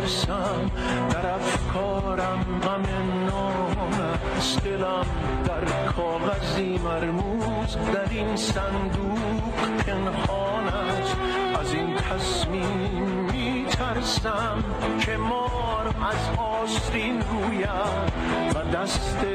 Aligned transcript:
ترسم. 0.00 0.70
در 1.10 1.26
افکارم 1.30 2.60
غم 2.62 2.82
نام 3.26 4.00
از 4.36 4.56
دلم 4.64 5.06
در 5.44 5.92
کاغذی 5.92 6.78
مرموز. 6.78 7.76
در 7.76 8.10
این 8.10 8.36
صندوق 8.36 9.68
پنهان 9.86 10.68
است. 10.68 11.16
از 11.60 11.72
این 11.72 11.96
تصمیم 11.96 13.28
میترسم 13.32 14.64
که 15.00 15.16
مار 15.16 15.86
از 15.86 16.38
آستین 16.38 17.20
رویم 17.20 18.06
و 18.54 18.76
دست 18.76 19.26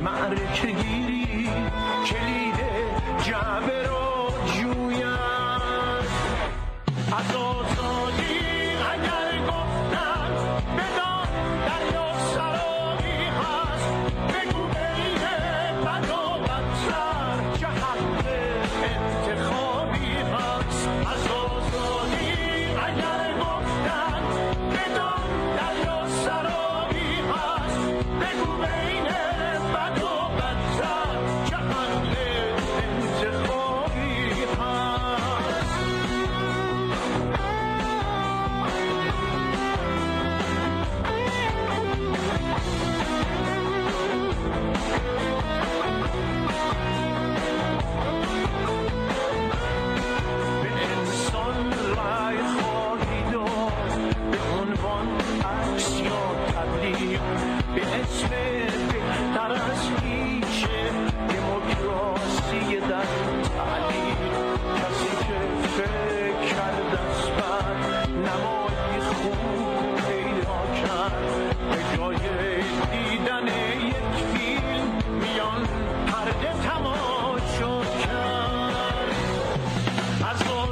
معرکه 0.00 0.66
گیری 0.66 1.50
کلید 2.06 2.71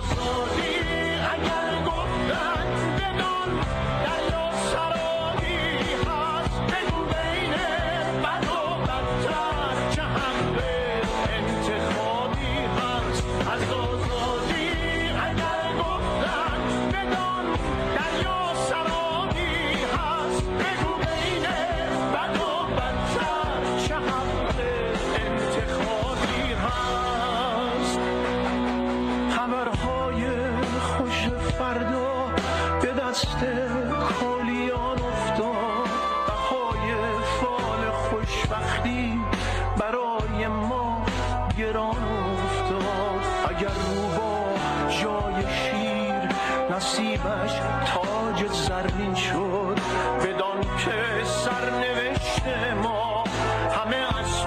Jerusalem. 0.00 0.59
دست 33.20 33.44
کالیان 34.20 34.98
افتاد. 35.02 35.88
بهای 36.26 36.94
فال 37.40 37.90
خوشبختی 37.90 39.20
برای 39.78 40.46
ما 40.46 41.06
گران 41.58 41.96
افتاد. 42.34 43.20
اگر 43.48 43.68
روبا 43.68 44.44
جای 44.88 45.42
شیر 45.42 46.28
نصیبش 46.76 47.52
تاج 47.86 48.52
زرین 48.52 49.14
شد 49.14 49.78
بدان 50.24 50.60
که 50.60 51.24
سرنوشت 51.24 52.42
ما 52.82 53.24
همه 53.70 53.96
از 53.96 54.46